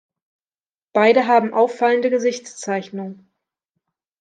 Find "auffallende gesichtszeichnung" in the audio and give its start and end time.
1.53-3.27